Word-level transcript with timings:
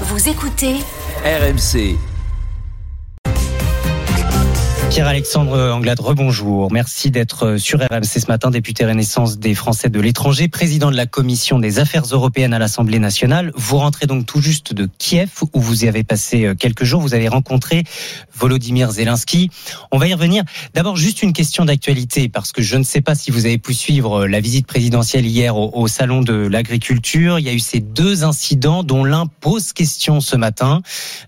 Vous 0.00 0.28
écoutez 0.28 0.80
RMC. 1.24 2.13
Pierre-Alexandre 4.90 5.72
Anglade, 5.72 6.00
rebonjour. 6.00 6.70
Merci 6.72 7.10
d'être 7.10 7.56
sur 7.56 7.80
RMC 7.80 8.04
ce 8.04 8.26
matin, 8.28 8.50
député 8.50 8.84
Renaissance 8.84 9.38
des 9.38 9.54
Français 9.54 9.88
de 9.88 10.00
l'étranger, 10.00 10.48
président 10.48 10.90
de 10.90 10.96
la 10.96 11.06
Commission 11.06 11.58
des 11.58 11.78
Affaires 11.78 12.04
européennes 12.10 12.54
à 12.54 12.58
l'Assemblée 12.58 12.98
nationale. 12.98 13.50
Vous 13.56 13.78
rentrez 13.78 14.06
donc 14.06 14.26
tout 14.26 14.40
juste 14.40 14.72
de 14.72 14.88
Kiev, 14.98 15.30
où 15.52 15.60
vous 15.60 15.84
y 15.84 15.88
avez 15.88 16.04
passé 16.04 16.52
quelques 16.58 16.84
jours. 16.84 17.00
Vous 17.00 17.14
avez 17.14 17.28
rencontré 17.28 17.84
Volodymyr 18.36 18.90
Zelensky. 18.90 19.50
On 19.90 19.98
va 19.98 20.08
y 20.08 20.14
revenir. 20.14 20.44
D'abord, 20.74 20.96
juste 20.96 21.22
une 21.22 21.32
question 21.32 21.64
d'actualité, 21.64 22.28
parce 22.28 22.52
que 22.52 22.62
je 22.62 22.76
ne 22.76 22.82
sais 22.82 23.00
pas 23.00 23.14
si 23.14 23.30
vous 23.30 23.46
avez 23.46 23.58
pu 23.58 23.74
suivre 23.74 24.26
la 24.26 24.40
visite 24.40 24.66
présidentielle 24.66 25.26
hier 25.26 25.56
au, 25.56 25.86
Salon 25.88 26.22
de 26.22 26.34
l'Agriculture. 26.34 27.38
Il 27.38 27.44
y 27.44 27.48
a 27.48 27.52
eu 27.52 27.60
ces 27.60 27.80
deux 27.80 28.24
incidents, 28.24 28.82
dont 28.82 29.04
l'un 29.04 29.26
pose 29.26 29.72
question 29.72 30.20
ce 30.20 30.36
matin, 30.36 30.82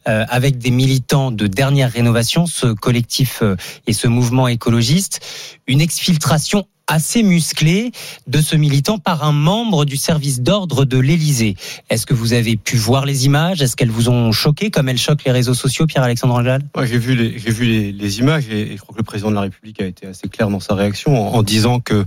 euh, 0.09 0.25
avec 0.29 0.59
des 0.59 0.71
militants 0.71 1.31
de 1.31 1.47
dernière 1.47 1.93
rénovation, 1.93 2.47
ce 2.47 2.67
collectif 2.67 3.41
euh, 3.43 3.46
et 3.87 3.93
ce 3.93 4.09
mouvement 4.09 4.49
écologiste, 4.49 5.21
une 5.67 5.81
exfiltration 5.81 6.67
assez 6.87 7.23
musclée 7.23 7.91
de 8.27 8.41
ce 8.41 8.55
militant 8.55 8.99
par 8.99 9.25
un 9.25 9.33
membre 9.33 9.85
du 9.85 9.97
service 9.97 10.41
d'ordre 10.41 10.85
de 10.85 10.99
l'Élysée. 10.99 11.57
Est-ce 11.91 12.07
que 12.07 12.15
vous 12.15 12.33
avez 12.33 12.57
pu 12.57 12.77
voir 12.77 13.07
les 13.07 13.27
images? 13.27 13.61
Est-ce 13.61 13.77
qu'elles 13.77 13.91
vous 13.91 14.09
ont 14.09 14.31
choqué 14.31 14.71
comme 14.71 14.89
elles 14.89 14.99
choquent 14.99 15.25
les 15.25 15.33
réseaux 15.33 15.55
sociaux, 15.55 15.87
Pierre-Alexandre 15.87 16.35
Anglade? 16.35 16.65
Moi, 16.75 16.87
j'ai 16.87 16.99
vu 16.99 17.15
les, 17.17 18.19
images 18.21 18.49
et, 18.49 18.73
et, 18.73 18.77
je 18.77 18.81
crois 18.81 18.93
que 18.93 18.99
le 19.01 19.05
président 19.05 19.31
de 19.31 19.35
la 19.35 19.43
République 19.43 19.81
a 19.81 19.87
été 19.87 20.07
assez 20.07 20.29
clair 20.29 20.49
dans 20.49 20.61
sa 20.61 20.75
réaction 20.75 21.29
en, 21.29 21.35
en 21.35 21.43
disant 21.43 21.81
que 21.81 22.05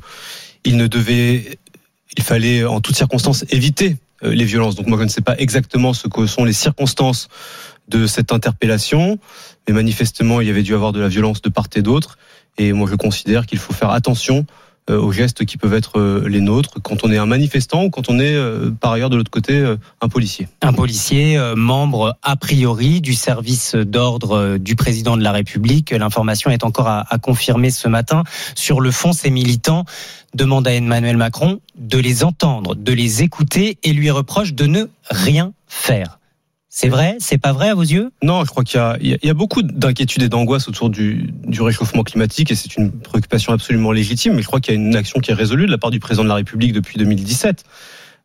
il 0.63 0.77
ne 0.77 0.87
devait, 0.87 1.57
il 2.17 2.23
fallait 2.23 2.63
en 2.65 2.81
toutes 2.81 2.95
circonstances 2.95 3.45
éviter 3.49 3.97
euh, 4.23 4.33
les 4.33 4.45
violences. 4.45 4.75
Donc 4.75 4.87
moi, 4.87 4.97
je 4.97 5.03
ne 5.03 5.09
sais 5.09 5.21
pas 5.21 5.37
exactement 5.37 5.93
ce 5.93 6.07
que 6.07 6.25
sont 6.25 6.43
les 6.43 6.53
circonstances 6.53 7.29
de 7.89 8.07
cette 8.07 8.31
interpellation, 8.31 9.19
mais 9.67 9.73
manifestement, 9.73 10.41
il 10.41 10.47
y 10.47 10.49
avait 10.49 10.63
dû 10.63 10.73
avoir 10.73 10.91
de 10.91 10.99
la 10.99 11.07
violence 11.07 11.41
de 11.41 11.49
part 11.49 11.67
et 11.75 11.81
d'autre. 11.81 12.17
Et 12.57 12.73
moi, 12.73 12.87
je 12.89 12.95
considère 12.95 13.45
qu'il 13.45 13.59
faut 13.59 13.73
faire 13.73 13.91
attention 13.91 14.45
euh, 14.89 14.99
aux 14.99 15.11
gestes 15.11 15.45
qui 15.45 15.57
peuvent 15.57 15.73
être 15.73 15.99
euh, 15.99 16.27
les 16.27 16.41
nôtres 16.41 16.81
quand 16.81 17.03
on 17.03 17.11
est 17.11 17.17
un 17.17 17.25
manifestant 17.25 17.83
ou 17.83 17.89
quand 17.89 18.09
on 18.09 18.19
est 18.19 18.35
par 18.79 18.93
ailleurs 18.93 19.09
de 19.09 19.17
l'autre 19.17 19.31
côté 19.31 19.75
un 20.01 20.09
policier. 20.09 20.47
Un 20.61 20.73
policier, 20.73 21.39
membre 21.55 22.17
a 22.23 22.35
priori 22.35 23.01
du 23.01 23.13
service 23.13 23.75
d'ordre 23.75 24.57
du 24.57 24.75
président 24.75 25.15
de 25.15 25.23
la 25.23 25.31
République. 25.31 25.91
L'information 25.91 26.49
est 26.49 26.63
encore 26.63 26.87
à, 26.87 27.05
à, 27.09 27.17
confirmer 27.17 27.69
ce 27.69 27.87
matin. 27.87 28.23
Sur 28.55 28.81
le 28.81 28.91
fond, 28.91 29.13
ces 29.13 29.29
militants 29.29 29.85
demandent 30.33 30.67
à 30.67 30.73
Emmanuel 30.73 31.17
Macron 31.17 31.59
de 31.77 31.97
les 31.97 32.23
entendre, 32.23 32.75
de 32.75 32.93
les 32.93 33.23
écouter 33.23 33.77
et 33.83 33.93
lui 33.93 34.11
reprochent 34.11 34.53
de 34.53 34.65
ne 34.65 34.85
rien 35.09 35.53
faire. 35.67 36.18
C'est 36.81 36.87
vrai? 36.87 37.17
C'est 37.19 37.37
pas 37.37 37.51
vrai 37.51 37.67
à 37.67 37.75
vos 37.75 37.81
yeux? 37.81 38.09
Non, 38.23 38.45
je 38.45 38.49
crois 38.51 38.63
qu'il 38.63 38.79
y, 39.01 39.27
y, 39.27 39.29
a, 39.29 39.33
beaucoup 39.33 39.63
d'inquiétudes 39.63 40.23
et 40.23 40.29
d'angoisse 40.29 40.69
autour 40.69 40.89
du, 40.89 41.29
du, 41.43 41.61
réchauffement 41.61 42.03
climatique 42.03 42.51
et 42.51 42.55
c'est 42.55 42.77
une 42.77 42.89
préoccupation 42.89 43.51
absolument 43.51 43.91
légitime. 43.91 44.35
Mais 44.35 44.41
je 44.41 44.47
crois 44.47 44.61
qu'il 44.61 44.73
y 44.73 44.77
a 44.77 44.79
une 44.79 44.95
action 44.95 45.19
qui 45.19 45.31
est 45.31 45.33
résolue 45.33 45.65
de 45.65 45.71
la 45.71 45.77
part 45.77 45.91
du 45.91 45.99
président 45.99 46.23
de 46.23 46.29
la 46.29 46.35
République 46.35 46.71
depuis 46.71 46.97
2017. 46.97 47.65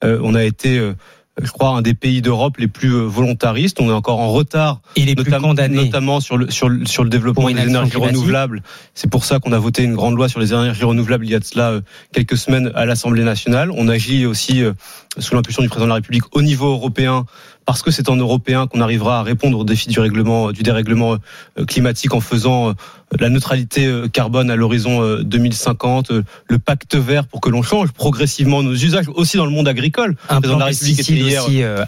Euh, 0.05 0.21
on 0.23 0.37
a 0.37 0.45
été 0.45 0.79
euh, 0.79 0.95
je 1.43 1.51
crois, 1.51 1.71
un 1.71 1.83
des 1.83 1.95
pays 1.95 2.23
d'Europe 2.23 2.59
les 2.59 2.69
plus 2.69 2.91
volontaristes. 2.91 3.81
On 3.81 3.91
est 3.91 3.93
encore 3.93 4.21
en 4.21 4.31
retard, 4.31 4.83
et 4.95 5.05
les 5.05 5.17
notamment, 5.17 5.53
plus 5.53 5.69
notamment 5.71 6.21
sur 6.21 6.37
le 6.37 6.49
sur 6.53 6.69
le, 6.69 6.87
sur 6.87 7.03
le 7.03 7.11
développement 7.11 7.51
des 7.51 7.61
énergies 7.61 7.91
climatique. 7.91 8.17
renouvelables. 8.17 8.63
C'est 8.95 9.11
pour 9.11 9.25
ça 9.25 9.41
qu'on 9.41 9.51
a 9.51 9.59
voté 9.59 9.83
une 9.83 9.97
grande 9.97 10.15
loi 10.15 10.29
sur 10.29 10.39
les 10.39 10.53
énergies 10.53 10.85
renouvelables 10.85 11.27
il 11.27 11.33
y 11.33 11.35
a 11.35 11.41
de 11.41 11.45
cela 11.45 11.81
quelques 12.13 12.37
semaines 12.37 12.71
à 12.77 12.87
l'Assemblée 12.87 13.25
nationale. 13.25 13.73
On 13.73 13.89
agit 13.89 14.27
aussi 14.27 14.63
sous 15.19 15.35
l'impulsion 15.35 15.63
du 15.63 15.69
président 15.69 15.87
de 15.87 15.91
la 15.91 15.97
République 15.97 16.25
au 16.37 16.43
niveau 16.43 16.71
européen 16.71 17.27
parce 17.65 17.83
que 17.83 17.91
c'est 17.91 18.09
en 18.09 18.17
européen 18.17 18.67
qu'on 18.67 18.81
arrivera 18.81 19.21
à 19.21 19.23
répondre 19.23 19.59
aux 19.59 19.65
défis 19.65 19.89
du 19.89 20.01
règlement 20.01 20.53
du 20.53 20.63
dérèglement 20.63 21.17
climatique 21.67 22.15
en 22.15 22.21
faisant 22.21 22.75
la 23.19 23.29
neutralité 23.29 23.91
carbone 24.13 24.51
à 24.51 24.57
l'horizon 24.57 25.21
2050, 25.23 26.11
le 26.11 26.59
pacte 26.59 26.97
vert 26.97 27.27
pour 27.27 27.41
que 27.41 27.51
l'on 27.51 27.63
change 27.63 27.93
progressivement 27.93 28.63
nos 28.63 28.75
usages 28.75 29.09
aussi 29.15 29.37
dans 29.37 29.45
le 29.45 29.51
monde 29.51 29.69
agricole. 29.69 30.17
Un 30.29 30.41
plan 30.41 30.55
de 30.55 30.61
la 30.61 30.67
République 30.67 31.01
aussi 31.01 31.63
euh, 31.63 31.85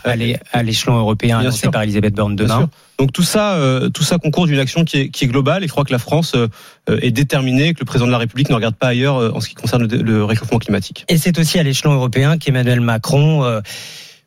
à 0.53 0.62
l'échelon 0.62 0.97
européen 0.97 1.38
annoncé 1.38 1.59
sûr. 1.59 1.70
par 1.70 1.82
Elisabeth 1.82 2.15
Borne 2.15 2.36
demain. 2.36 2.69
Donc 2.98 3.12
tout 3.12 3.22
ça, 3.22 3.54
euh, 3.54 3.91
tout 3.91 4.03
ça 4.03 4.19
concourt 4.19 4.47
d'une 4.47 4.59
action 4.59 4.84
qui 4.84 4.98
est, 4.98 5.09
qui 5.10 5.25
est, 5.25 5.28
globale 5.28 5.62
et 5.62 5.66
je 5.66 5.72
crois 5.72 5.84
que 5.84 5.92
la 5.92 5.98
France 5.98 6.34
euh, 6.34 6.48
est 6.88 7.10
déterminée, 7.10 7.75
que 7.75 7.81
le 7.81 7.84
président 7.84 8.06
de 8.06 8.12
la 8.12 8.19
République 8.19 8.48
ne 8.48 8.54
regarde 8.54 8.75
pas 8.75 8.88
ailleurs 8.88 9.16
euh, 9.19 9.32
en 9.34 9.41
ce 9.41 9.48
qui 9.48 9.54
concerne 9.54 9.86
le, 9.86 9.98
le 9.98 10.25
réchauffement 10.25 10.59
climatique. 10.59 11.04
Et 11.09 11.19
c'est 11.19 11.38
aussi 11.38 11.59
à 11.59 11.62
l'échelon 11.62 11.92
européen 11.92 12.38
qu'Emmanuel 12.38 12.81
Macron 12.81 13.44
euh, 13.44 13.60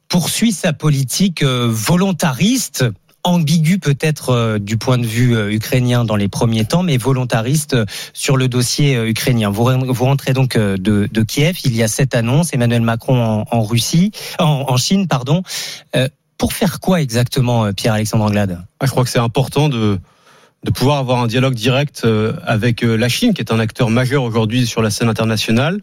poursuit 0.09 0.51
sa 0.51 0.73
politique 0.73 1.43
euh, 1.43 1.67
volontariste 1.69 2.85
ambigu 3.23 3.79
peut-être 3.79 4.29
euh, 4.29 4.59
du 4.59 4.77
point 4.77 4.97
de 4.97 5.05
vue 5.05 5.35
euh, 5.35 5.51
ukrainien 5.51 6.05
dans 6.05 6.15
les 6.15 6.27
premiers 6.27 6.65
temps, 6.65 6.83
mais 6.83 6.97
volontariste 6.97 7.73
euh, 7.73 7.85
sur 8.13 8.37
le 8.37 8.47
dossier 8.47 8.95
ukrainien. 8.95 9.49
Vous, 9.49 9.65
vous 9.65 10.05
rentrez 10.05 10.33
donc 10.33 10.57
de, 10.57 10.77
de, 11.11 11.23
Kiev. 11.23 11.57
Il 11.65 11.75
y 11.75 11.83
a 11.83 11.87
cette 11.87 12.15
annonce, 12.15 12.53
Emmanuel 12.53 12.81
Macron 12.81 13.21
en, 13.21 13.45
en 13.51 13.63
Russie, 13.63 14.11
en, 14.39 14.65
en, 14.67 14.77
Chine, 14.77 15.07
pardon. 15.07 15.43
pour 16.37 16.53
faire 16.53 16.79
quoi 16.79 17.01
exactement, 17.01 17.71
Pierre-Alexandre 17.73 18.25
Anglade? 18.25 18.63
Ah, 18.79 18.85
Je 18.85 18.91
crois 18.91 19.03
que 19.03 19.09
c'est 19.09 19.19
important 19.19 19.69
de 19.69 19.99
de 20.65 20.71
pouvoir 20.71 20.97
avoir 20.97 21.19
un 21.19 21.27
dialogue 21.27 21.53
direct 21.53 22.05
avec 22.45 22.81
la 22.81 23.07
Chine, 23.07 23.33
qui 23.33 23.41
est 23.41 23.53
un 23.53 23.59
acteur 23.59 23.89
majeur 23.89 24.23
aujourd'hui 24.23 24.67
sur 24.67 24.81
la 24.81 24.89
scène 24.89 25.07
internationale, 25.07 25.79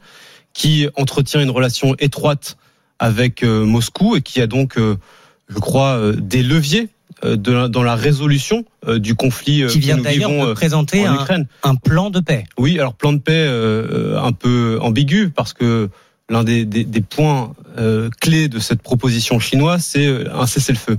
qui 0.52 0.86
entretient 0.96 1.40
une 1.40 1.48
relation 1.48 1.94
étroite 1.98 2.58
avec 2.98 3.42
Moscou 3.42 4.16
et 4.16 4.22
qui 4.22 4.40
a 4.40 4.46
donc, 4.46 4.76
je 4.78 5.58
crois, 5.58 6.12
des 6.16 6.42
leviers 6.42 6.88
de 7.24 7.52
la, 7.52 7.68
dans 7.68 7.82
la 7.82 7.96
résolution 7.96 8.64
euh, 8.86 8.98
du 8.98 9.14
conflit 9.14 9.64
qui 9.68 9.78
vient 9.78 9.98
d'ailleurs 9.98 10.30
de 10.30 10.52
présenter 10.52 11.08
en 11.08 11.14
Ukraine. 11.14 11.46
Un, 11.62 11.70
un, 11.70 11.74
plan 11.74 12.10
de 12.10 12.20
paix. 12.20 12.44
Oui, 12.58 12.78
alors 12.78 12.94
plan 12.94 13.12
de 13.12 13.18
paix 13.18 13.32
euh, 13.32 14.20
un 14.20 14.32
peu 14.32 14.78
ambigu 14.82 15.30
parce 15.30 15.52
que 15.52 15.88
l'un 16.28 16.44
des, 16.44 16.64
des, 16.64 16.84
des, 16.84 17.00
points 17.00 17.54
euh, 17.78 18.10
clés 18.20 18.48
de 18.48 18.58
cette 18.58 18.82
proposition 18.82 19.38
chinoise, 19.38 19.84
c'est 19.84 20.28
un 20.30 20.46
cessez-le-feu. 20.46 20.98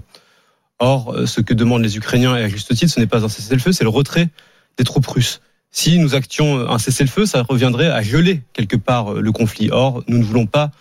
Or, 0.80 1.16
ce 1.26 1.42
que 1.42 1.54
demandent 1.54 1.82
les 1.82 1.98
Ukrainiens, 1.98 2.38
et 2.38 2.44
à 2.44 2.50
juste 2.50 2.74
titre, 2.76 2.94
ce 2.94 3.00
n'est 3.00 3.08
pas 3.08 3.26
un 3.26 3.30
cessez-le-feu, 3.30 3.72
c'est 3.72 3.84
le 3.84 3.90
retrait 3.90 4.30
des 4.78 4.84
troupes 4.84 5.08
russes. 5.08 5.42
Si 5.72 5.98
nous 5.98 6.14
actions 6.14 6.70
un 6.70 6.78
cessez-le-feu, 6.78 7.26
ça 7.26 7.42
reviendrait 7.42 7.90
à 7.90 8.02
geler 8.02 8.42
quelque 8.54 8.76
part 8.76 9.14
le 9.14 9.32
conflit. 9.32 9.70
Or, 9.72 10.04
nous 10.08 10.20
ne 10.20 10.24
voulons 10.24 10.46
pas 10.46 10.72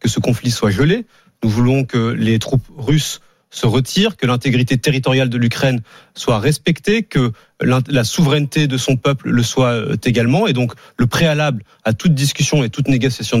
que 0.00 0.08
ce 0.08 0.20
conflit 0.20 0.50
soit 0.50 0.70
gelé. 0.70 1.06
Nous 1.42 1.50
voulons 1.50 1.84
que 1.84 2.10
les 2.12 2.38
troupes 2.38 2.66
russes 2.76 3.20
se 3.50 3.66
retire, 3.66 4.16
que 4.16 4.26
l'intégrité 4.26 4.78
territoriale 4.78 5.28
de 5.28 5.36
l'Ukraine 5.36 5.82
soit 6.14 6.38
respectée, 6.38 7.02
que 7.02 7.32
la 7.60 8.02
souveraineté 8.02 8.66
de 8.66 8.78
son 8.78 8.96
peuple 8.96 9.28
le 9.28 9.42
soit 9.42 9.76
également. 10.04 10.46
Et 10.46 10.54
donc, 10.54 10.72
le 10.96 11.06
préalable 11.06 11.62
à 11.84 11.92
toute 11.92 12.14
discussion 12.14 12.64
et 12.64 12.70
toute 12.70 12.88
négociation 12.88 13.40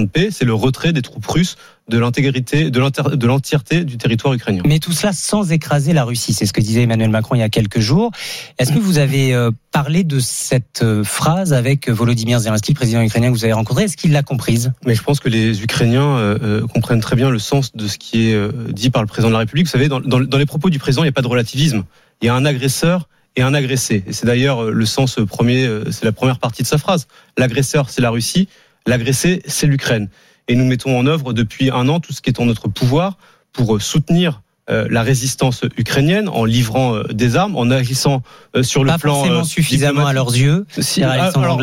de 0.00 0.06
paix, 0.06 0.28
c'est 0.30 0.44
le 0.44 0.54
retrait 0.54 0.92
des 0.92 1.02
troupes 1.02 1.26
russes 1.26 1.56
de 1.88 1.98
l'intégrité, 1.98 2.70
de 2.70 3.26
l'entièreté 3.26 3.84
du 3.84 3.98
territoire 3.98 4.32
ukrainien. 4.34 4.62
Mais 4.64 4.78
tout 4.78 4.92
cela 4.92 5.12
sans 5.12 5.50
écraser 5.50 5.92
la 5.92 6.04
Russie. 6.04 6.32
C'est 6.32 6.46
ce 6.46 6.52
que 6.52 6.60
disait 6.60 6.82
Emmanuel 6.82 7.10
Macron 7.10 7.34
il 7.34 7.40
y 7.40 7.42
a 7.42 7.48
quelques 7.48 7.80
jours. 7.80 8.10
Est-ce 8.58 8.72
que 8.72 8.78
vous 8.78 8.98
avez 8.98 9.36
parlé 9.72 10.04
de 10.04 10.20
cette 10.20 10.84
phrase 11.02 11.52
avec 11.52 11.88
Volodymyr 11.88 12.38
Zelensky, 12.38 12.72
président 12.72 13.02
ukrainien 13.02 13.28
que 13.28 13.34
vous 13.34 13.44
avez 13.44 13.52
rencontré? 13.52 13.84
Est-ce 13.84 13.96
qu'il 13.96 14.12
l'a 14.12 14.22
comprise? 14.22 14.72
Mais 14.86 14.94
je 14.94 15.02
pense 15.02 15.18
que 15.20 15.28
les 15.28 15.62
Ukrainiens 15.62 16.16
euh, 16.16 16.66
comprennent 16.68 17.00
très 17.00 17.16
bien 17.16 17.30
le 17.30 17.38
sens 17.38 17.74
de 17.74 17.88
ce 17.88 17.98
qui 17.98 18.28
est 18.28 18.72
dit 18.72 18.90
par 18.90 19.02
le 19.02 19.08
président 19.08 19.28
de 19.28 19.34
la 19.34 19.40
République. 19.40 19.66
Vous 19.66 19.72
savez, 19.72 19.88
dans, 19.88 20.00
dans, 20.00 20.20
dans 20.20 20.38
les 20.38 20.46
propos 20.46 20.70
du 20.70 20.78
président, 20.78 21.02
il 21.02 21.06
n'y 21.06 21.10
a 21.10 21.12
pas 21.12 21.22
de 21.22 21.28
relativisme. 21.28 21.84
Il 22.22 22.26
y 22.26 22.28
a 22.28 22.34
un 22.34 22.44
agresseur 22.44 23.08
et 23.34 23.42
un 23.42 23.54
agressé. 23.54 24.04
Et 24.06 24.12
c'est 24.12 24.26
d'ailleurs 24.26 24.70
le 24.70 24.86
sens 24.86 25.16
premier, 25.28 25.68
c'est 25.90 26.04
la 26.04 26.12
première 26.12 26.38
partie 26.38 26.62
de 26.62 26.68
sa 26.68 26.78
phrase. 26.78 27.08
L'agresseur, 27.36 27.90
c'est 27.90 28.02
la 28.02 28.10
Russie. 28.10 28.48
L'agressé, 28.86 29.42
c'est 29.46 29.66
l'Ukraine. 29.66 30.08
Et 30.48 30.54
nous 30.54 30.64
mettons 30.64 30.98
en 30.98 31.06
œuvre 31.06 31.32
depuis 31.32 31.70
un 31.70 31.88
an 31.88 32.00
tout 32.00 32.12
ce 32.12 32.20
qui 32.20 32.30
est 32.30 32.40
en 32.40 32.46
notre 32.46 32.68
pouvoir 32.68 33.16
pour 33.52 33.80
soutenir 33.80 34.42
la 34.68 35.02
résistance 35.02 35.62
ukrainienne 35.76 36.28
en 36.28 36.44
livrant 36.44 37.02
des 37.10 37.36
armes, 37.36 37.56
en 37.56 37.70
agissant 37.70 38.22
sur 38.62 38.84
Pas 38.84 38.92
le 38.92 38.98
plan 38.98 39.14
forcément 39.16 39.44
suffisamment 39.44 40.06
à 40.06 40.12
leurs 40.12 40.34
yeux. 40.34 40.64
Si, 40.78 41.02
alors, 41.02 41.60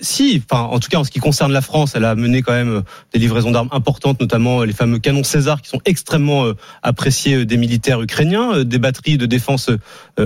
si, 0.00 0.42
enfin, 0.50 0.62
en 0.62 0.78
tout 0.78 0.88
cas 0.88 0.98
en 0.98 1.04
ce 1.04 1.10
qui 1.10 1.20
concerne 1.20 1.52
la 1.52 1.62
France, 1.62 1.92
elle 1.94 2.04
a 2.04 2.14
mené 2.14 2.42
quand 2.42 2.52
même 2.52 2.82
des 3.12 3.18
livraisons 3.18 3.50
d'armes 3.50 3.70
importantes, 3.72 4.20
notamment 4.20 4.62
les 4.62 4.72
fameux 4.72 4.98
canons 4.98 5.24
César 5.24 5.62
qui 5.62 5.68
sont 5.68 5.80
extrêmement 5.84 6.52
appréciés 6.82 7.44
des 7.44 7.56
militaires 7.56 8.00
ukrainiens, 8.02 8.62
des 8.62 8.78
batteries 8.78 9.18
de 9.18 9.26
défense 9.26 9.70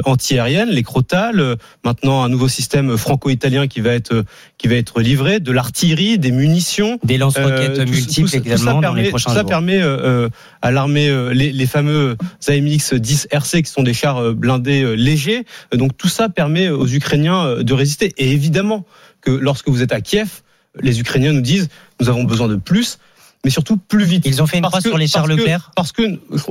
antiaérienne, 0.04 0.70
les 0.70 0.82
Crotales, 0.82 1.56
maintenant 1.84 2.22
un 2.22 2.28
nouveau 2.28 2.48
système 2.48 2.96
franco-italien 2.96 3.66
qui 3.66 3.80
va 3.80 3.92
être 3.92 4.24
qui 4.58 4.68
va 4.68 4.74
être 4.74 5.00
livré, 5.00 5.40
de 5.40 5.52
l'artillerie, 5.52 6.18
des 6.18 6.32
munitions, 6.32 6.98
des 7.04 7.16
lance-roquettes 7.18 7.78
euh, 7.78 7.86
multiples 7.86 8.28
tout, 8.28 8.36
également 8.36 8.64
tout 8.64 8.74
dans 8.76 8.80
permet, 8.80 9.02
les 9.02 9.08
prochains 9.10 9.30
ça 9.30 9.40
jours. 9.40 9.48
permet 9.48 9.80
euh, 9.80 10.28
à 10.62 10.70
l'armée 10.70 11.08
les, 11.32 11.52
les 11.52 11.66
fameux 11.66 12.07
AMX 12.46 12.94
10 12.94 13.28
RC 13.30 13.62
qui 13.62 13.70
sont 13.70 13.82
des 13.82 13.94
chars 13.94 14.34
blindés 14.34 14.96
légers. 14.96 15.44
Donc 15.72 15.96
tout 15.96 16.08
ça 16.08 16.28
permet 16.28 16.68
aux 16.68 16.86
Ukrainiens 16.86 17.62
de 17.62 17.74
résister. 17.74 18.12
Et 18.18 18.32
évidemment 18.32 18.84
que 19.20 19.30
lorsque 19.30 19.68
vous 19.68 19.82
êtes 19.82 19.92
à 19.92 20.00
Kiev, 20.00 20.42
les 20.80 21.00
Ukrainiens 21.00 21.32
nous 21.32 21.40
disent 21.40 21.68
nous 22.00 22.08
avons 22.08 22.24
besoin 22.24 22.48
de 22.48 22.56
plus. 22.56 22.98
mais 23.44 23.50
surtout 23.50 23.76
plus 23.76 24.04
vite. 24.04 24.24
Ils 24.26 24.42
ont 24.42 24.46
fait 24.46 24.58
une 24.58 24.64
croix 24.64 24.80
sur 24.80 24.98
les 24.98 25.06
chars 25.06 25.26
Leclerc 25.26 25.70
Parce 25.76 25.92
que 25.92 26.02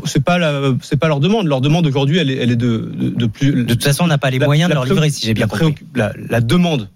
c'est 0.05 0.23
pas 0.23 0.39
c'est 0.81 0.97
pas 0.97 1.07
leur 1.07 1.19
demande. 1.19 1.47
Leur 1.47 1.61
demande 1.61 1.85
aujourd'hui, 1.87 2.17
elle 2.17 2.29
est, 2.29 2.37
elle 2.37 2.51
est 2.51 2.57
de, 2.57 2.91
de, 2.93 3.25
plus. 3.25 3.63
De 3.63 3.73
toute 3.73 3.83
façon, 3.83 4.05
on 4.05 4.07
n'a 4.07 4.17
pas 4.17 4.29
les 4.29 4.39
moyens 4.39 4.69
de 4.69 4.73
leur 4.73 4.85
livrer, 4.85 5.09
si 5.09 5.25
j'ai 5.25 5.33
bien 5.33 5.47
compris. 5.47 5.75
La, 5.95 6.41
demande 6.41 6.89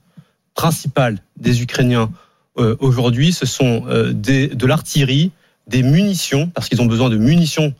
principale 0.54 1.20
des 1.38 1.62
Ukrainiens 1.62 2.10
euh, 2.58 2.76
aujourd'hui, 2.80 3.32
ce 3.32 3.46
sont 3.46 3.86
euh, 3.88 4.12
des, 4.12 4.48
de 4.48 4.66
l'artillerie, 4.66 5.32
des 5.68 5.84
munitions, 5.84 6.48
parce 6.48 6.68
qu'ils 6.68 6.82
ont 6.82 6.86
besoin 6.86 7.10
de 7.10 7.18
munitions 7.18 7.68
euh, 7.68 7.74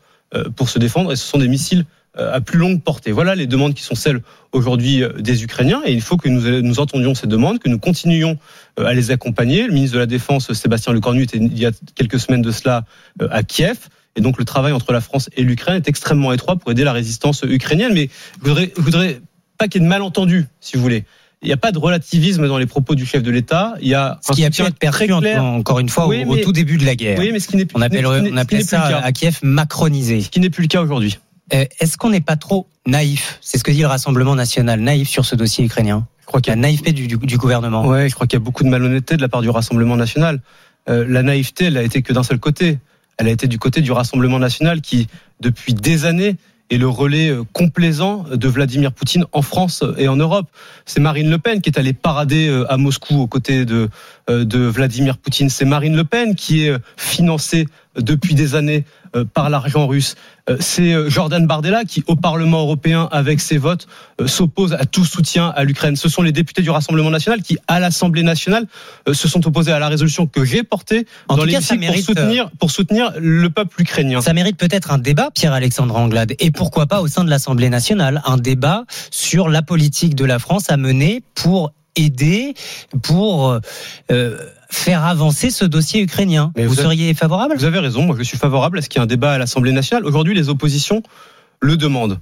pour 0.56 0.68
se 0.68 0.78
défendre, 0.78 1.12
et 1.12 1.16
ce 1.16 1.26
sont 1.26 1.38
des 1.38 1.48
missiles 1.48 1.84
à 2.16 2.40
plus 2.42 2.58
longue 2.58 2.82
portée. 2.82 3.10
Voilà 3.10 3.34
les 3.34 3.46
demandes 3.46 3.74
qui 3.74 3.82
sont 3.82 3.94
celles 3.94 4.20
aujourd'hui 4.52 5.02
des 5.18 5.44
Ukrainiens, 5.44 5.80
et 5.84 5.92
il 5.92 6.02
faut 6.02 6.16
que 6.16 6.28
nous, 6.28 6.80
entendions 6.80 7.14
ces 7.14 7.26
demandes, 7.26 7.58
que 7.58 7.68
nous 7.68 7.78
continuions 7.78 8.38
à 8.76 8.92
les 8.92 9.10
accompagner. 9.10 9.66
Le 9.66 9.72
ministre 9.72 9.94
de 9.94 10.00
la 10.00 10.06
Défense, 10.06 10.52
Sébastien 10.52 10.92
Lecornu, 10.92 11.22
était 11.22 11.38
il 11.38 11.58
y 11.58 11.66
a 11.66 11.70
quelques 11.94 12.20
semaines 12.20 12.42
de 12.42 12.50
cela 12.50 12.84
à 13.30 13.42
Kiev. 13.42 13.88
Et 14.14 14.20
donc 14.20 14.38
le 14.38 14.44
travail 14.44 14.72
entre 14.72 14.92
la 14.92 15.00
France 15.00 15.30
et 15.36 15.42
l'Ukraine 15.42 15.76
est 15.76 15.88
extrêmement 15.88 16.32
étroit 16.32 16.56
pour 16.56 16.70
aider 16.70 16.84
la 16.84 16.92
résistance 16.92 17.42
ukrainienne. 17.44 17.94
Mais 17.94 18.10
je 18.44 18.50
je 18.50 18.80
voudrais 18.82 19.20
pas 19.56 19.68
qu'il 19.68 19.80
y 19.80 19.84
ait 19.84 19.86
de 19.86 19.90
malentendus, 19.90 20.46
si 20.60 20.76
vous 20.76 20.82
voulez. 20.82 21.04
Il 21.42 21.46
n'y 21.46 21.52
a 21.52 21.56
pas 21.56 21.72
de 21.72 21.78
relativisme 21.78 22.46
dans 22.46 22.58
les 22.58 22.66
propos 22.66 22.94
du 22.94 23.04
chef 23.04 23.22
de 23.22 23.30
l'État. 23.30 23.74
Il 23.80 23.88
y 23.88 23.94
a 23.94 24.18
ce 24.22 24.32
qui 24.32 24.44
a 24.44 24.50
pu 24.50 24.62
être 24.62 24.78
perçu 24.78 25.12
encore 25.12 25.80
une 25.80 25.88
fois 25.88 26.06
au, 26.06 26.36
tout 26.36 26.52
début 26.52 26.78
de 26.78 26.86
la 26.86 26.94
guerre. 26.94 27.18
Oui, 27.18 27.30
mais 27.32 27.40
ce 27.40 27.48
qui 27.48 27.56
n'est 27.56 27.66
on, 27.74 27.82
appelle, 27.82 28.06
on 28.06 28.36
appelait 28.36 28.62
ça 28.62 28.98
à 28.98 29.12
Kiev 29.12 29.40
macronisé. 29.42 30.20
Ce 30.20 30.30
qui 30.30 30.38
n'est 30.38 30.50
plus 30.50 30.62
le 30.62 30.68
cas 30.68 30.80
aujourd'hui. 30.82 31.18
Euh, 31.52 31.64
est-ce 31.80 31.98
qu'on 31.98 32.10
n'est 32.10 32.20
pas 32.20 32.36
trop 32.36 32.68
naïf? 32.86 33.38
C'est 33.40 33.58
ce 33.58 33.64
que 33.64 33.72
dit 33.72 33.80
le 33.80 33.88
Rassemblement 33.88 34.34
national, 34.34 34.80
naïf 34.80 35.08
sur 35.08 35.24
ce 35.24 35.34
dossier 35.34 35.64
ukrainien. 35.64 36.06
Je 36.20 36.26
crois 36.26 36.40
qu'il 36.40 36.52
y 36.52 36.54
a 36.54 36.56
naïveté 36.56 36.92
du, 36.92 37.08
du, 37.08 37.36
gouvernement. 37.36 37.86
Ouais, 37.86 38.08
je 38.08 38.14
crois 38.14 38.26
qu'il 38.26 38.38
y 38.38 38.42
a 38.42 38.44
beaucoup 38.44 38.62
de 38.62 38.68
malhonnêteté 38.68 39.16
de 39.16 39.22
la 39.22 39.28
part 39.28 39.42
du 39.42 39.50
Rassemblement 39.50 39.96
national. 39.96 40.40
Euh, 40.88 41.04
la 41.06 41.22
naïveté, 41.22 41.66
elle 41.66 41.76
a 41.76 41.82
été 41.82 42.02
que 42.02 42.12
d'un 42.12 42.22
seul 42.22 42.38
côté. 42.38 42.78
Elle 43.18 43.28
a 43.28 43.30
été 43.30 43.48
du 43.48 43.58
côté 43.58 43.80
du 43.82 43.92
Rassemblement 43.92 44.38
national 44.38 44.80
qui, 44.80 45.08
depuis 45.40 45.74
des 45.74 46.06
années, 46.06 46.36
et 46.72 46.78
le 46.78 46.88
relais 46.88 47.28
euh, 47.28 47.44
complaisant 47.52 48.24
de 48.32 48.48
Vladimir 48.48 48.92
Poutine 48.92 49.26
en 49.32 49.42
France 49.42 49.84
et 49.98 50.08
en 50.08 50.16
Europe. 50.16 50.46
C'est 50.86 51.00
Marine 51.00 51.28
Le 51.28 51.36
Pen 51.36 51.60
qui 51.60 51.68
est 51.68 51.78
allée 51.78 51.92
parader 51.92 52.48
euh, 52.48 52.72
à 52.72 52.78
Moscou 52.78 53.20
aux 53.20 53.26
côtés 53.26 53.66
de, 53.66 53.74
euh, 53.74 53.88
de 54.28 54.58
Vladimir 54.58 55.18
Poutine. 55.18 55.50
C'est 55.50 55.64
Marine 55.64 55.96
Le 55.96 56.04
Pen 56.04 56.34
qui 56.34 56.66
est 56.66 56.76
financée 56.96 57.66
depuis 57.96 58.34
des 58.34 58.54
années 58.54 58.84
euh, 59.14 59.24
par 59.26 59.50
l'argent 59.50 59.86
russe. 59.86 60.14
Euh, 60.48 60.56
c'est 60.58 60.94
euh, 60.94 61.10
Jordan 61.10 61.46
Bardella 61.46 61.84
qui, 61.84 62.02
au 62.06 62.16
Parlement 62.16 62.60
européen, 62.60 63.08
avec 63.12 63.40
ses 63.40 63.58
votes, 63.58 63.86
s'oppose 64.24 64.72
à 64.72 64.86
tout 64.86 65.04
soutien 65.04 65.52
à 65.54 65.64
l'Ukraine. 65.64 65.96
Ce 65.96 66.08
sont 66.08 66.22
les 66.22 66.32
députés 66.32 66.62
du 66.62 66.70
Rassemblement 66.70 67.10
national 67.10 67.42
qui, 67.42 67.58
à 67.68 67.78
l'Assemblée 67.78 68.22
nationale, 68.22 68.66
se 69.12 69.28
sont 69.28 69.46
opposés 69.46 69.72
à 69.72 69.78
la 69.78 69.88
résolution 69.88 70.26
que 70.26 70.44
j'ai 70.44 70.62
portée 70.62 71.06
en 71.28 71.36
dans 71.36 71.44
l'hémicycle 71.44 71.84
pour 71.84 71.96
soutenir, 71.96 72.50
pour 72.58 72.70
soutenir 72.70 73.12
le 73.18 73.50
peuple 73.50 73.82
ukrainien. 73.82 74.22
Ça 74.22 74.32
mérite 74.32 74.56
peut-être 74.56 74.90
un 74.90 74.98
débat, 74.98 75.30
Pierre-Alexandre 75.30 75.96
Anglade, 75.96 76.34
et 76.38 76.50
pourquoi 76.50 76.86
pas 76.86 77.02
au 77.02 77.08
sein 77.08 77.24
de 77.24 77.30
l'Assemblée 77.30 77.68
nationale, 77.68 78.22
un 78.24 78.38
débat 78.38 78.84
sur 79.10 79.48
la 79.48 79.60
politique 79.60 80.14
de 80.14 80.24
la 80.24 80.38
France 80.38 80.70
à 80.70 80.76
mener 80.76 81.22
pour 81.34 81.72
aider, 81.96 82.54
pour 83.02 83.58
faire 84.70 85.04
avancer 85.04 85.50
ce 85.50 85.64
dossier 85.64 86.02
ukrainien. 86.02 86.52
vous, 86.56 86.74
seriez 86.74 87.14
favorable? 87.14 87.56
Vous 87.56 87.64
avez 87.64 87.78
raison, 87.78 88.02
moi 88.02 88.16
je 88.18 88.22
suis 88.22 88.38
favorable 88.38 88.78
à 88.78 88.82
ce 88.82 88.88
qu'il 88.88 88.98
y 88.98 89.02
ait 89.02 89.04
un 89.04 89.06
débat 89.06 89.32
à 89.32 89.38
l'Assemblée 89.38 89.72
nationale. 89.72 90.06
Aujourd'hui, 90.06 90.34
les 90.34 90.48
oppositions 90.48 91.02
le 91.60 91.76
demandent. 91.76 92.18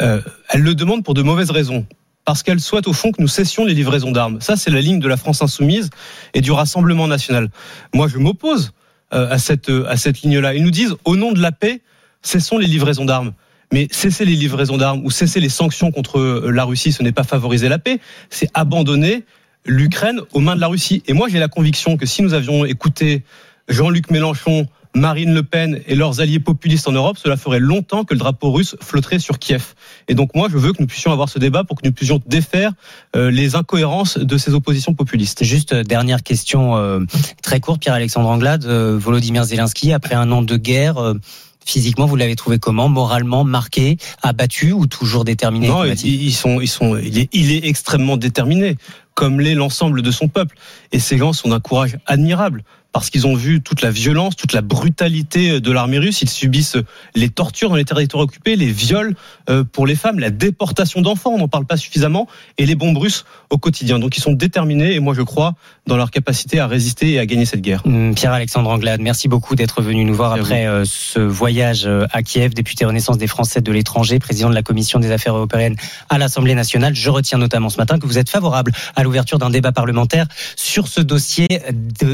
Euh, 0.00 0.20
elles 0.50 0.62
le 0.62 0.74
demandent 0.74 1.04
pour 1.04 1.14
de 1.14 1.22
mauvaises 1.22 1.50
raisons. 1.50 1.86
Parce 2.24 2.42
qu'elles 2.42 2.60
souhaitent 2.60 2.86
au 2.86 2.92
fond 2.92 3.10
que 3.10 3.20
nous 3.20 3.28
cessions 3.28 3.64
les 3.64 3.74
livraisons 3.74 4.12
d'armes. 4.12 4.40
Ça, 4.40 4.56
c'est 4.56 4.70
la 4.70 4.80
ligne 4.80 5.00
de 5.00 5.08
la 5.08 5.16
France 5.16 5.42
insoumise 5.42 5.90
et 6.34 6.40
du 6.40 6.52
Rassemblement 6.52 7.08
national. 7.08 7.50
Moi, 7.94 8.06
je 8.06 8.18
m'oppose 8.18 8.72
euh, 9.12 9.28
à 9.28 9.38
cette, 9.38 9.70
à 9.70 9.96
cette 9.96 10.22
ligne-là. 10.22 10.54
Ils 10.54 10.62
nous 10.62 10.70
disent, 10.70 10.94
au 11.04 11.16
nom 11.16 11.32
de 11.32 11.40
la 11.40 11.50
paix, 11.50 11.82
cessons 12.22 12.58
les 12.58 12.68
livraisons 12.68 13.04
d'armes. 13.04 13.32
Mais 13.72 13.88
cesser 13.90 14.24
les 14.24 14.36
livraisons 14.36 14.76
d'armes 14.76 15.04
ou 15.04 15.10
cesser 15.10 15.40
les 15.40 15.48
sanctions 15.48 15.90
contre 15.90 16.20
la 16.46 16.64
Russie, 16.64 16.92
ce 16.92 17.02
n'est 17.02 17.12
pas 17.12 17.24
favoriser 17.24 17.68
la 17.68 17.78
paix, 17.78 17.98
c'est 18.30 18.48
abandonner 18.54 19.24
l'Ukraine 19.64 20.20
aux 20.32 20.40
mains 20.40 20.56
de 20.56 20.60
la 20.60 20.68
Russie. 20.68 21.02
Et 21.06 21.12
moi, 21.12 21.28
j'ai 21.28 21.38
la 21.38 21.48
conviction 21.48 21.96
que 21.96 22.06
si 22.06 22.22
nous 22.22 22.34
avions 22.34 22.64
écouté 22.64 23.22
Jean-Luc 23.68 24.10
Mélenchon, 24.10 24.66
Marine 24.94 25.32
Le 25.32 25.42
Pen 25.42 25.80
et 25.86 25.94
leurs 25.94 26.20
alliés 26.20 26.38
populistes 26.38 26.86
en 26.86 26.92
Europe, 26.92 27.16
cela 27.16 27.36
ferait 27.36 27.60
longtemps 27.60 28.04
que 28.04 28.12
le 28.12 28.18
drapeau 28.18 28.50
russe 28.52 28.76
flotterait 28.80 29.18
sur 29.18 29.38
Kiev. 29.38 29.74
Et 30.08 30.14
donc 30.14 30.34
moi, 30.34 30.48
je 30.50 30.58
veux 30.58 30.72
que 30.72 30.82
nous 30.82 30.86
puissions 30.86 31.12
avoir 31.12 31.28
ce 31.28 31.38
débat 31.38 31.64
pour 31.64 31.80
que 31.80 31.86
nous 31.86 31.94
puissions 31.94 32.20
défaire 32.26 32.72
euh, 33.16 33.30
les 33.30 33.56
incohérences 33.56 34.18
de 34.18 34.36
ces 34.36 34.52
oppositions 34.52 34.92
populistes. 34.92 35.44
Juste 35.44 35.72
euh, 35.72 35.82
dernière 35.82 36.22
question 36.22 36.76
euh, 36.76 37.00
très 37.42 37.60
courte, 37.60 37.80
Pierre-Alexandre 37.80 38.28
Anglade. 38.28 38.66
Volodymyr 38.66 39.44
Zelensky, 39.44 39.92
après 39.92 40.14
un 40.14 40.30
an 40.30 40.42
de 40.42 40.56
guerre, 40.56 41.14
physiquement, 41.64 42.06
vous 42.06 42.16
l'avez 42.16 42.36
trouvé 42.36 42.58
comment? 42.58 42.88
Moralement 42.88 43.44
marqué, 43.44 43.96
abattu 44.22 44.72
ou 44.72 44.86
toujours 44.86 45.24
déterminé 45.24 45.68
Non, 45.68 45.84
ils 45.84 46.32
sont, 46.32 46.60
ils 46.60 46.68
sont, 46.68 46.96
il 46.96 47.18
est, 47.18 47.28
il 47.32 47.52
est 47.52 47.66
extrêmement 47.66 48.16
déterminé 48.16 48.76
comme 49.14 49.40
l'est 49.40 49.54
l'ensemble 49.54 50.02
de 50.02 50.10
son 50.10 50.28
peuple. 50.28 50.56
Et 50.92 50.98
ces 50.98 51.18
gens 51.18 51.32
sont 51.32 51.48
d'un 51.48 51.60
courage 51.60 51.98
admirable 52.06 52.64
parce 52.92 53.10
qu'ils 53.10 53.26
ont 53.26 53.34
vu 53.34 53.62
toute 53.62 53.82
la 53.82 53.90
violence, 53.90 54.36
toute 54.36 54.52
la 54.52 54.60
brutalité 54.60 55.60
de 55.60 55.72
l'armée 55.72 55.98
russe. 55.98 56.22
Ils 56.22 56.28
subissent 56.28 56.76
les 57.14 57.30
tortures 57.30 57.70
dans 57.70 57.76
les 57.76 57.84
territoires 57.84 58.22
occupés, 58.22 58.56
les 58.56 58.70
viols 58.70 59.14
euh, 59.50 59.64
pour 59.64 59.86
les 59.86 59.94
femmes, 59.94 60.18
la 60.18 60.30
déportation 60.30 61.00
d'enfants, 61.00 61.30
on 61.30 61.38
n'en 61.38 61.48
parle 61.48 61.66
pas 61.66 61.76
suffisamment, 61.76 62.28
et 62.58 62.66
les 62.66 62.74
bombes 62.74 62.98
russes 62.98 63.24
au 63.50 63.58
quotidien. 63.58 63.98
Donc 63.98 64.16
ils 64.16 64.20
sont 64.20 64.32
déterminés, 64.32 64.94
et 64.94 65.00
moi 65.00 65.14
je 65.14 65.22
crois, 65.22 65.54
dans 65.86 65.96
leur 65.96 66.10
capacité 66.10 66.60
à 66.60 66.66
résister 66.66 67.12
et 67.12 67.18
à 67.18 67.26
gagner 67.26 67.46
cette 67.46 67.62
guerre. 67.62 67.82
Hum, 67.86 68.14
Pierre-Alexandre 68.14 68.70
Anglade, 68.70 69.00
merci 69.00 69.28
beaucoup 69.28 69.54
d'être 69.56 69.82
venu 69.82 70.04
nous 70.04 70.14
voir 70.14 70.32
après 70.32 70.66
euh, 70.66 70.84
ce 70.84 71.18
voyage 71.18 71.86
euh, 71.86 72.06
à 72.12 72.22
Kiev, 72.22 72.54
député 72.54 72.84
Renaissance 72.84 73.18
des 73.18 73.26
Français 73.26 73.60
de 73.60 73.72
l'étranger, 73.72 74.18
président 74.18 74.50
de 74.50 74.54
la 74.54 74.62
Commission 74.62 75.00
des 75.00 75.10
affaires 75.10 75.34
européennes 75.34 75.76
à 76.10 76.18
l'Assemblée 76.18 76.54
nationale. 76.54 76.94
Je 76.94 77.10
retiens 77.10 77.38
notamment 77.38 77.70
ce 77.70 77.78
matin 77.78 77.98
que 77.98 78.06
vous 78.06 78.18
êtes 78.18 78.28
favorable 78.28 78.72
à 78.94 79.02
l'ouverture 79.02 79.38
d'un 79.38 79.50
débat 79.50 79.72
parlementaire 79.72 80.26
sur 80.56 80.88
ce 80.88 81.00
dossier 81.00 81.48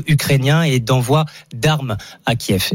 ukrainien 0.07 0.68
et 0.75 0.81
d'envoi 0.81 1.25
d'armes 1.53 1.97
à 2.27 2.35
Kiev. 2.37 2.73